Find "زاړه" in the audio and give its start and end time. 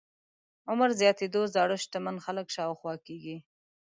1.53-1.75